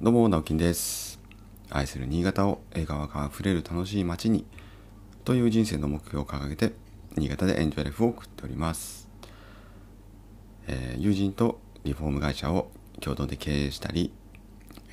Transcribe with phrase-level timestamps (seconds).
[0.00, 1.18] どうも直樹です。
[1.70, 4.44] 愛する新潟を笑顔があふれる楽しい街に
[5.24, 6.72] という人生の目標を掲げて
[7.16, 9.08] 新潟でエンジョイライフを送っております、
[10.68, 14.12] えー、友人とリフォーム会社を共同で経営したり、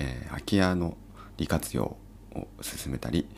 [0.00, 0.96] えー、空き家の
[1.36, 3.28] 利活用を進めたり、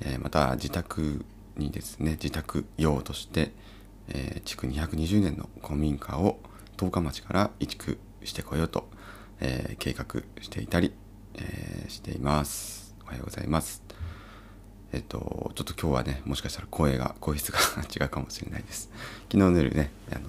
[0.00, 1.26] えー、また自宅
[1.58, 3.52] にですね自宅用として、
[4.08, 6.38] えー、築220年の古民家を
[6.78, 8.88] 十日町から移築してこようと、
[9.40, 10.94] えー、計画していたり、
[11.40, 12.94] えー、しています。
[13.04, 13.82] おはようございます。
[14.92, 17.58] えっとちょっと今日はねもしかしたら声が声質が
[17.94, 18.90] 違うかもしれないです。
[19.30, 20.20] 昨日の夜ねあの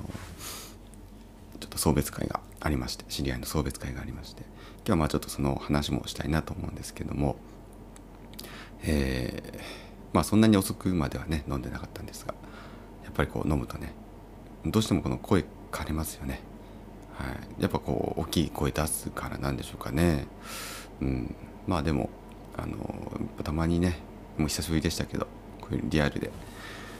[1.60, 4.44] ちょっと送別会がありまして知り合いの送別会がありまして
[4.78, 7.38] 今日はまあちょっとその話もしたいなと思うんですけども
[8.84, 9.60] えー、
[10.14, 12.34] まあそんなに遅くまではね飲んでなかったんですが
[13.04, 13.94] やっぱりこう飲むとね
[14.66, 16.42] どうしてもこの声変わりますよね。
[17.20, 17.26] は
[17.60, 20.26] い、やっぱこう大きい声出すからなんでしょうかね、
[21.02, 21.36] うん、
[21.68, 22.10] まあでも
[22.58, 22.78] あの
[23.44, 24.00] たまにね
[24.38, 25.28] もう久しぶりでしたけど
[25.62, 26.32] こういうリアルで、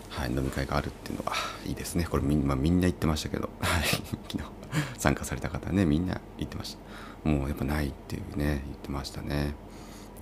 [0.10, 1.34] はい、飲み会があるっていうのは
[1.66, 2.06] いいですね。
[2.10, 4.44] これみ,、まあ、みんな言ってましたけど、 昨日
[4.98, 7.30] 参加された方ねみんな言ってました。
[7.30, 9.54] もうやっぱないっていうね言ってましたね、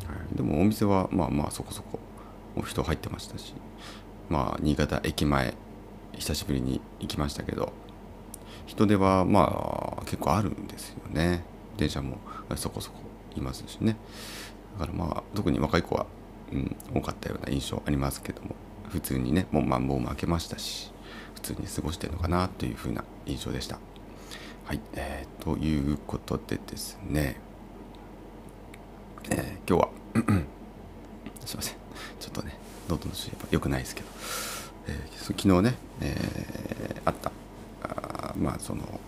[0.08, 2.00] はい、でもお店はまあまあそこそこ
[2.66, 3.54] 人入ってましたし
[4.30, 5.54] まあ新潟駅前
[6.14, 7.72] 久しぶりに行きましたけど
[8.66, 11.44] 人手はまあ結構あるんですよね。
[11.78, 12.18] 電車も
[12.56, 13.07] そこそこ。
[13.38, 13.98] いますしね。
[14.80, 16.06] だからまあ特に若い子は、
[16.52, 18.56] うん、多かったような印象ありますけども
[18.90, 20.92] 普通にねもうマンボウも開けましたし
[21.36, 23.80] 普通に過ごしてるのかなというふうな印象でした。
[24.66, 27.40] はい、えー、ということでですね、
[29.30, 29.90] えー、今日は
[31.46, 31.76] すいません。
[32.20, 32.58] ちょっとね
[32.90, 34.08] 喉の調子やっぱ良くないですけど、
[34.88, 37.32] えー、昨日ね、えー、あった
[38.38, 39.00] まあその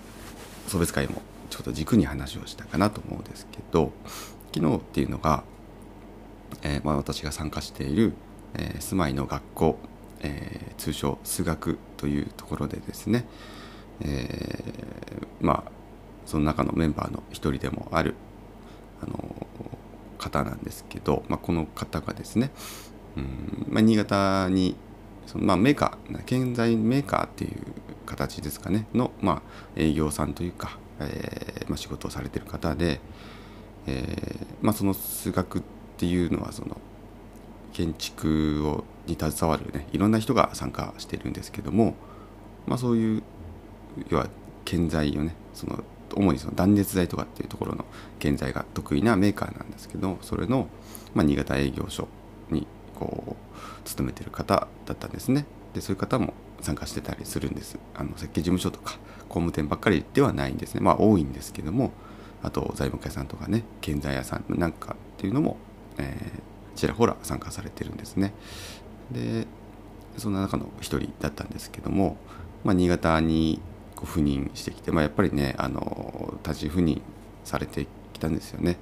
[0.67, 3.91] 送別会もちょっと軸に話をしたかなと思うんですけど
[4.53, 5.43] 昨日っていうのが、
[6.63, 8.13] えー、まあ、私が参加している、
[8.55, 9.77] えー、住まいの学校、
[10.21, 13.25] えー、通称数学というところでですね、
[14.01, 14.63] え
[15.41, 15.71] まあ
[16.25, 18.13] その中のメンバーの一人でもある
[19.01, 19.47] あの
[20.19, 22.51] 方なんですけど、まあ、この方がですね、
[23.17, 24.75] うんまあ、新潟に
[25.25, 27.57] その、まあ、メーカー建材メーカーっていう
[28.05, 32.99] 形ですかねの、まあ、営業さんというか、えーまあ、仕事をされてる方で、
[33.87, 35.61] えーまあ、その数学っ
[35.97, 36.77] ていうのはその
[37.73, 41.95] 建築をに携わるねいろんな人が参加してるんですけども、
[42.67, 43.23] まあ、そういう
[44.09, 44.27] 要は
[44.65, 45.83] 建材をねその
[46.15, 47.85] 主にその断熱材とかっていうところの
[48.19, 50.67] 建材が得意なメーカーなんですけどそれの、
[51.13, 52.07] まあ、新潟営業所
[52.49, 55.45] にこう勤めてる方だったんですね。
[55.73, 57.77] でそういう方も参加してたりするんです。
[57.95, 58.97] あの設計事務所とか
[59.27, 60.81] 工務店ばっかりではないんですね。
[60.81, 61.91] まあ多いんですけども
[62.41, 65.57] あと材木屋さんとかね建材屋さんなんかっていうのも、
[65.97, 68.33] えー、ちらほら参加されてるんですね。
[69.11, 69.47] で
[70.17, 72.17] そんな中の一人だったんですけども、
[72.63, 73.61] まあ、新潟に
[73.95, 77.01] こう赴任してきて、まあ、やっぱりねあの立ち赴任
[77.43, 78.77] されてきたんですよね、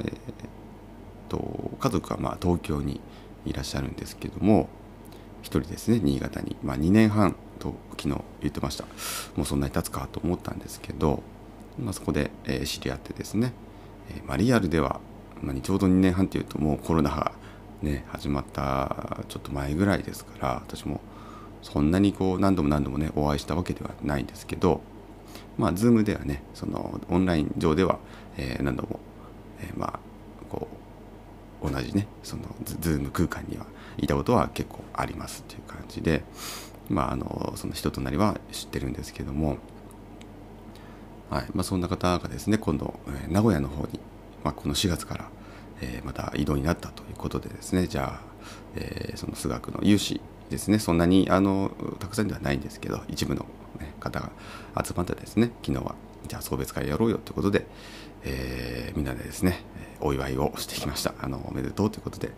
[0.00, 0.10] えー、
[1.28, 3.00] と家族はま東京に
[3.44, 4.68] いらっしゃるんですけども
[5.46, 8.84] 人ですね新潟に、まあ、2年半と昨日言ってました。
[9.36, 11.22] もうそんなに経つかと思ったんですけど、
[11.78, 13.52] まあ、そこで、え、知り合ってですね、
[14.10, 15.00] え、まあ、リアルでは、
[15.42, 17.32] まあ、ちょうど2年半っていうともうコロナが
[17.82, 21.00] ね始まったちょっと前ぐらいですから私も
[21.62, 24.80] そんなにこう何度も何度もねお会いしたわけではないんですけど
[25.58, 27.98] まあ Zoom ではねそのオンライン上では、
[28.36, 29.00] え、何度も、
[29.60, 30.00] え、まあ
[30.48, 30.76] こう
[31.62, 33.66] 同じねそのズーム空間には
[33.98, 36.22] いたことは結構ありますっていう感じで、
[36.88, 39.58] まあ、あのその人となりは知ってるんですけども、
[41.30, 44.00] はいまあ、そんな方がですね今度、え、名古屋の方に、
[44.44, 45.28] まあ、この4月から、
[45.80, 48.20] え、また移動になったということでですねじゃあ、
[48.76, 53.46] えー、その数学の有志ですねそんなにあのたくさんではないんですけど一部の、
[53.80, 54.30] ね、方が
[54.84, 55.94] 集まってですね昨日は
[56.26, 57.66] じゃあ送別会やろうよということで、
[58.24, 59.64] えー、みんなでですね
[60.00, 61.14] お祝いをしてきました。
[61.20, 62.30] あのおめでとうということで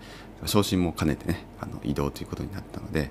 [0.46, 3.10] 昇進も兼ねてねあの移動ということになったので、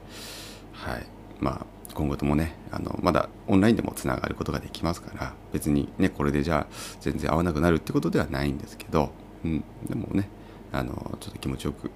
[0.73, 1.05] はい。
[1.39, 9.11] まあ、今後ともねあのまだオンラインでもつながることができますから別にねこれでじゃあ全然会わなくなるってことではないんですけど、
[9.43, 10.29] うん、でもね
[10.71, 11.91] あのちょっと気持ちよく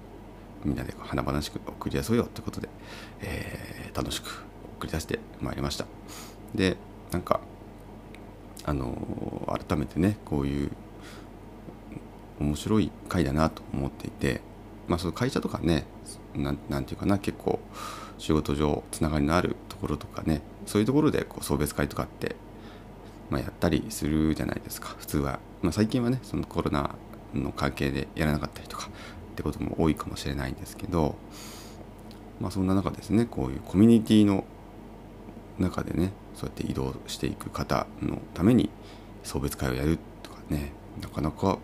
[0.64, 2.68] みんなで華々しく送り出そうよってことで、
[3.20, 4.44] えー、楽しく
[4.78, 5.86] 送り出してまいりました。
[6.54, 6.76] で
[7.10, 7.40] なんか
[8.64, 10.70] あの改めてねこういう
[12.40, 14.40] 面白い回だなと思っていて
[14.88, 15.84] まあ、その会社とかね
[16.34, 17.60] なんなんていうかな結構
[18.18, 22.36] 仕事上つながりのあるところとかねそういうところでこう送別会とかって、
[23.30, 26.94] まあ、やったりするじゃないですか普通は、まあ、最近はねそのコロナ
[27.34, 31.16] の関係でやらなかったりとかってことも多いかもしれないんですけど
[32.40, 34.44] まあそんな中ですねこういうコミュニティの
[35.58, 38.70] 中でねそうやって移動していく方のために
[39.22, 41.58] 送別会をやるとかねなかなか、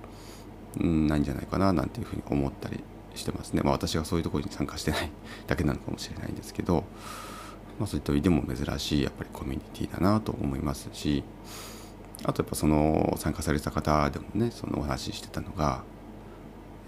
[0.79, 2.82] うん、ないんじゃないかななんていうふうに思ったり
[3.15, 3.62] してますね。
[3.62, 5.11] まあ私がそういうところに参加してない
[5.47, 6.85] だけなのかもしれないんですけど、
[7.79, 11.25] まあそういった意味でも珍しいやっぱりコミュニティだなと思いますし、
[12.25, 15.82] あとやっぱその参加された方でもね、そのお話ししてたのが、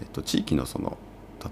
[0.01, 0.97] えっと、地域のその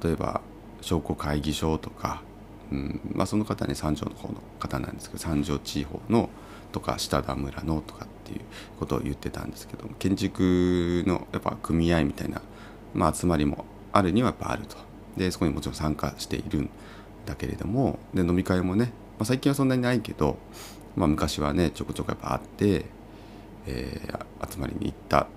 [0.02, 0.42] 例えば
[0.82, 2.22] 商工会議所とか、
[2.72, 6.30] うんまあ、その方ね三条の方の方なんですけど三条地方の
[6.72, 8.42] とか下田村のとかっていう
[8.80, 12.42] ことを言ってたんですけど建築のやっぱ組合みたいな、
[12.94, 14.78] まあ、集まりもあるにはやっぱあると。
[15.18, 16.70] でそこにもちろん参加しているん
[17.26, 20.38] だけれどもで飲み会もね、まあ、最近はそんなにないけど、
[20.96, 22.86] まあ、昔はねちょこちょこやっぱあって、
[23.66, 25.28] えー、集まりに行った。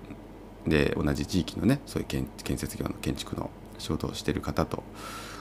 [0.65, 4.83] で同じ地域のねそういう建建設業の建築の仕事をしてる方と、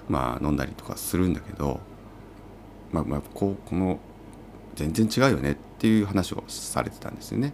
[0.08, 1.80] まあ、飲んだりとかするんだけど、
[2.92, 3.98] まあ、まあこうこの
[4.74, 7.52] 全然違うよねっていう話をされてたんですよね。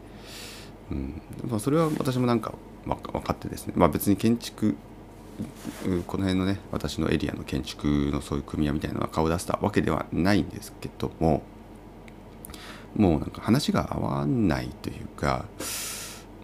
[0.91, 1.23] うん。
[1.49, 2.55] まあ、それは私もなんか
[2.87, 4.77] 分かってですね、まあ、別に建築
[6.07, 11.43] この辺のね私のエリアの建築のそういう組合みたいなのは顔を出したわけではないんですけども
[12.97, 15.45] もうなんか話が合わないというか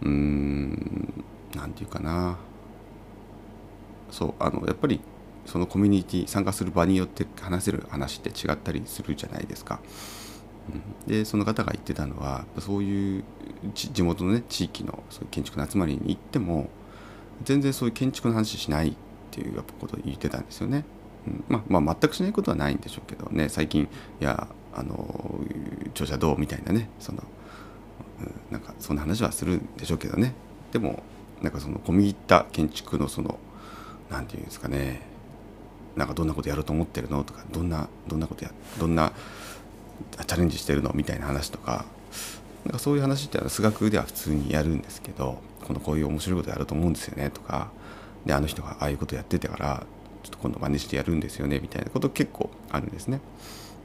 [0.02, 1.24] うーん
[1.56, 2.38] 何て言うかな。
[4.14, 5.00] そうあのやっぱり
[5.44, 9.80] そのコミュニティ参加する場によって話せる話って違ったりするじゃないですか。
[11.06, 13.24] うん、でその方が言ってたのはそういう
[13.74, 16.70] 地元のね地域のそういう建築の集まりに行っても
[17.42, 18.94] 全然そういう建築の話しないっ
[19.32, 20.84] ていうことを言ってたんですよね。
[21.26, 23.88] うん、まあ、まあ、全くしないことはないんでしょうけどね最近
[24.20, 25.40] いやあの
[25.90, 27.22] 著者どうみたいなねその、
[28.50, 30.34] なんかそんな話はするんでしょうけどね
[30.72, 31.02] でも
[31.42, 33.38] なんかその込み入った建築のその
[34.14, 35.00] 何て言うんですかね
[35.96, 39.12] なんかどんなことやろうと思ってるのとかどんなどんなことやどんな
[40.26, 41.84] チャレンジしてるのみたいな話とか
[42.64, 47.70] なんかそういう話って数学では普通にやるんですけどこのこういう面白いことやると思うんですよねとか
[48.24, 49.86] であの人がああいうことやってたから
[50.22, 53.20] ちょっと今度真似してやるんですよねみたいなこと結構あるんですね。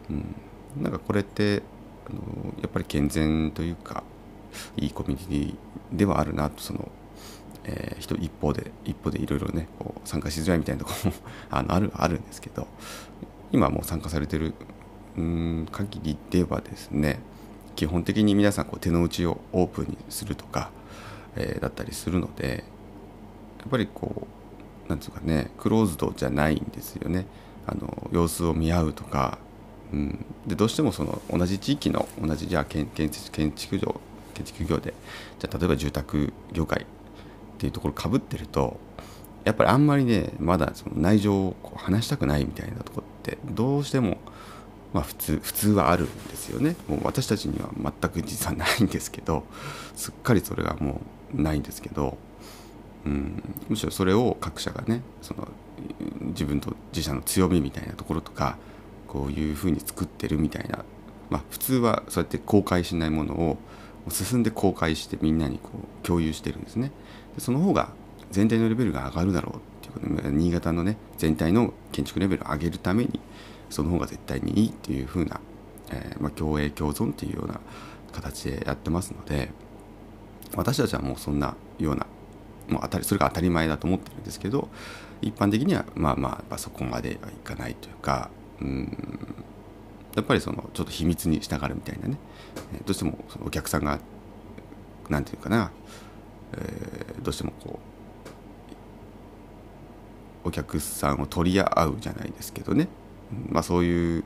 [0.09, 0.35] うん、
[0.81, 1.61] なんかこれって
[2.09, 4.03] あのやっぱり健全というか
[4.77, 6.89] いいコミュニティではあるなとその、
[7.69, 11.15] えー、人一方で一方でいろいろねこう参加しづらいみたいなところも
[11.51, 12.67] あのあるあるんですけど
[13.51, 14.53] 今もう参加されてる
[15.17, 17.19] うん限りではですね
[17.75, 20.71] 基本的に皆さんこう手の内をオープンにするとか
[21.35, 22.63] えー、だったりするので
[23.59, 24.27] やっぱりこ
[24.85, 27.25] うなんつうかねクローズドじゃないんですよね。
[27.67, 29.37] あの様子を見合うとか、
[29.93, 34.01] うん、でどうしてもその同じ地域の同じじゃあ建建建築業
[34.33, 34.95] 建築業で
[35.37, 36.87] じゃあ例えば住宅業界
[37.59, 38.79] っていうところかぶってると
[39.43, 44.17] やっぱりあんまりねまだその内情をこう話したくないみたいなとこってどうしても
[44.93, 46.77] まあ普通普通はあるんですよね。
[46.87, 49.43] もう私たちには全く実はないんですけど
[49.95, 51.01] すっかりそれがも
[51.35, 52.17] うないんですけど、
[53.05, 55.49] うん、むしろそれを各社がねその
[56.27, 58.57] 自分と自社の強みみたいなところとか
[59.07, 60.85] こういうふうに作ってるみたいな、
[61.29, 63.57] まあ、普通はそうやって公開しないものを
[64.09, 66.91] 進んで公開してみんなにこう共有してるんですね。
[67.35, 67.89] でその方が
[68.31, 73.19] 全体のレベルが上がるだろうっていうことで新潟のね全体の建築レベルを上げるために
[73.69, 75.39] その方が絶対にいいっていうふうな、
[75.91, 77.59] えー、まあ、共栄共存っていうような
[78.11, 79.51] 形でやってますので。
[80.55, 82.05] 私たちはもうそんなような
[82.67, 84.69] もう当たりそれが当たり前だと思ってるんですけど
[85.21, 88.29] 一般的にはまあまあそこまではいかないというか
[88.61, 88.97] うん
[90.15, 92.17] やっぱりそのちょっと秘密に従うみたいなね。
[92.85, 93.99] どうしてもそのお客さんが
[95.09, 95.71] 何て言うかな、
[96.53, 97.79] えー、どうしてもこ
[100.45, 102.87] うお客さんを取り合うじゃないですけどね、
[103.49, 104.23] まあ、そういう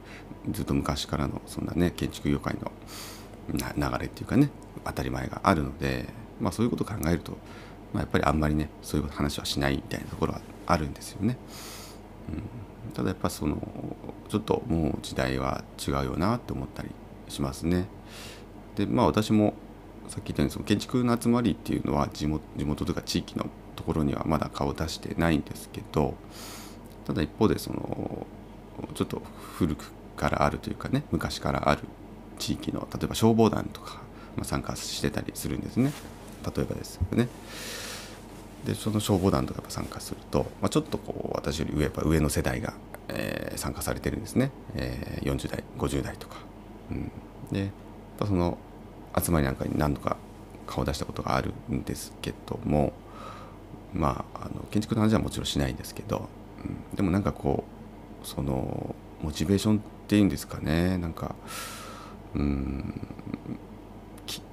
[0.51, 2.71] ずっと昔からのそんなね建築業界の
[3.51, 4.49] 流れっていうかね
[4.85, 6.07] 当たり前があるので、
[6.39, 7.31] まあ、そういうことを考えると、
[7.93, 11.37] まあ、やっぱりあんまりねそういう話はしないみたいなところはあるんですよね。
[12.29, 12.43] うん、
[12.93, 13.57] ただやっぱその
[14.29, 16.89] ちょっともう時代は違うよなって思ったり
[17.29, 17.87] しますね。
[18.75, 19.53] でまあ私も
[20.07, 26.15] さっき言ったようにその建築の集まりっていうのは地元地元とか地域のところにはまだ顔を出してないんですけど
[27.05, 28.27] ただ一方でその
[28.93, 29.21] ちょっと
[29.57, 31.81] 古くからあるというかね昔からある
[32.37, 34.01] 地域の例えば消防団とか
[34.35, 35.91] ま参加してたりするんですね
[36.55, 37.29] 例えばですよね。
[38.65, 42.73] でその消防団とか参加すると、まあ、ちょっとこう私より上やっぱ上の世代が、
[43.09, 46.37] えー、参加されてるんですね、えー、40代50代とか。
[46.91, 47.11] うん、
[47.51, 47.71] で
[48.19, 48.57] その
[49.21, 50.17] 集まりなんかに何度か
[50.65, 52.93] 顔出したことがあるんですけども
[53.93, 56.29] まああの建築の話はもちろんしないんですけど、
[56.63, 57.63] うん、でもなんかこ
[58.23, 60.97] うそのモチベーションっていうんですかね。
[60.97, 61.35] なんか
[62.35, 63.07] うん。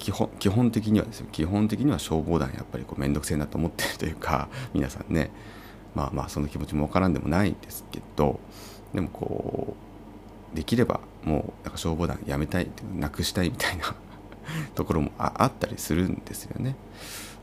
[0.00, 5.30] 基本基本的にはですよ基本的には消防団やっぱりこう面倒くせえなと思ってるというか 皆さんね
[5.94, 8.40] まあまあその気持ちも分からんでもないですけど
[8.94, 9.76] でもこ
[10.52, 13.94] うできればもうなんか消防団やめたいってなくしたいみたいな
[14.74, 16.74] ところもあったりするんですよね。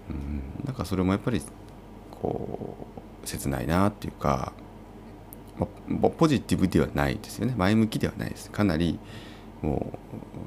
[0.10, 1.42] うん、なんかそれもやっぱり
[2.12, 2.76] こ
[3.24, 4.54] う切ないなっていうか、
[5.88, 9.00] まポジティブではないですよね前向きではないですかなり
[9.62, 10.00] も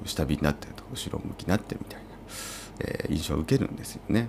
[0.05, 2.07] う下火になってると後ろ向きになってみたいな、
[2.81, 4.29] えー、印象を受けるんですよね。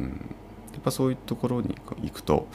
[0.00, 2.46] うん、やっぱそういうところに行くと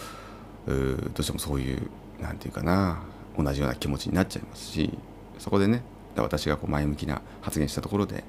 [0.65, 0.73] ど
[1.19, 1.89] うしてもそういう
[2.21, 3.01] 何て言うかな
[3.37, 4.97] 同じような気持ちになっちゃいますし
[5.39, 5.83] そこでね
[6.15, 8.23] 私がこう前向きな発言したところで、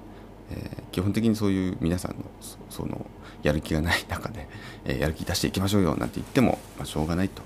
[0.50, 2.24] えー、基本的にそういう皆さんの
[2.70, 3.06] その
[3.42, 4.48] やる気がない中で、
[4.84, 7.42] えー、やる気出していきましょうよなんて言っても、まあ、しょうがないと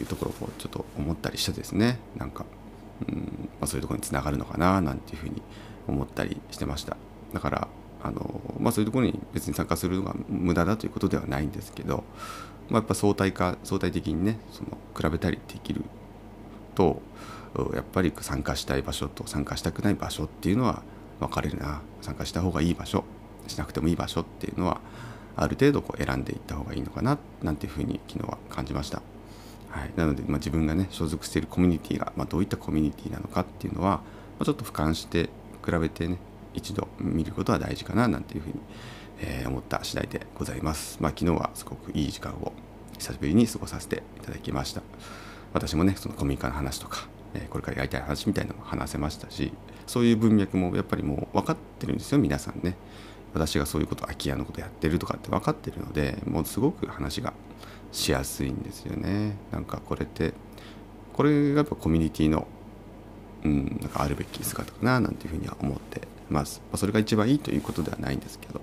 [0.00, 2.44] いうところをちょっと思ったりしてですねなんか、
[3.08, 3.48] うん。
[3.60, 5.42] まあ、そういうところにつながるのかななんていうふうに
[5.88, 6.96] 思ったりしてました。
[7.32, 7.68] だから
[8.02, 12.04] あの、まあ、そういうところに別に参加するのが無駄だということではないんですけど、
[12.68, 15.82] まあ、やっぱ相対化相対的にねその比べたりできる
[16.74, 17.02] と
[17.74, 20.82] やっぱり参加したい場所と参加したくない場所っていうのは
[21.18, 21.82] 分かれるな。
[22.00, 23.04] 参加した方がいい場所
[23.46, 24.80] しなくてもいい場所っていうのは
[25.36, 29.02] ある程度こう選んでいった方がいいのかななんていうふうに昨日は感じました。
[29.70, 34.02] はい、なので、まあ、自分がね所属しているコミュニティが、まあ、どういったコミュニティなのかっていうのは、ま
[34.40, 35.30] あ、ちょっと俯瞰して
[35.64, 36.18] 比べてね
[36.54, 38.54] 一度見ることは大事かななんていうふうに、
[39.20, 40.98] えー、思った次第でございます。
[41.00, 42.52] まあ、昨日はすごくいい時間を
[42.98, 44.82] 久しぶりに過ごさせていただきました。
[45.52, 49.52] 私もねそのコミュニカの話とか、えー、これからやりたい話みたいなのも話せましたし
[49.86, 52.76] そういう文脈もやっぱりもう分かってるんですよ皆さんね。
[53.32, 57.32] 私がそういうこと空き家のことやってるとかって分かってるのでもうすごく話が
[57.92, 59.36] しやすいんですよね。
[59.50, 60.32] なんかこれって
[61.12, 62.46] これがやっぱコミュニティの
[63.44, 68.60] うんなんかあるべき姿かななんていうふうには思ってます、まあ、それが一番いいということではないんですけど、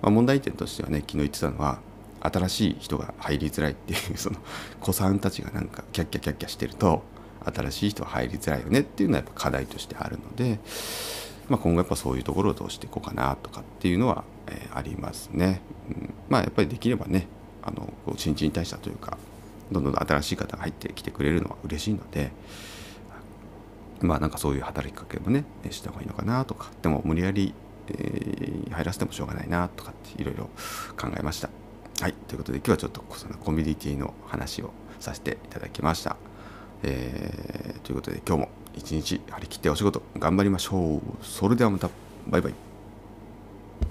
[0.00, 1.80] まあ、問題点としてはね昨日言ってたのは
[2.20, 4.36] 新しい人が入りづらいっていうその
[4.80, 7.02] 子さんたちがなんかキャッキャキャッキャしてると
[7.44, 10.60] 新しい人は入りづらいよねっていうのはやっぱ課題としてあるので
[11.48, 15.60] まあ、今後やっぱそういうところをどうしていこうかなとかっていうのは、えー、ありますね。
[15.88, 17.26] うん、まあやっぱりできればね
[17.62, 19.18] あの新陳代謝というか
[19.70, 22.30] どんどん新しい方が入ってきてくれるのは嬉しいので
[24.00, 27.54] まあなんかそういう働きかけもねした方がいいのかなとかでも無理やり、
[27.88, 30.50] えー、入らせてもしょうがないなとかっていろいろ
[30.96, 31.48] 考えました。
[32.00, 36.16] はいということで今日はちょっとそのコミュニティの話をさせていただきました。
[36.82, 41.00] えー、ということで今日も一日張り切ってお仕事頑張りましょう。
[41.24, 41.88] それではまた
[42.26, 42.71] バイバイ。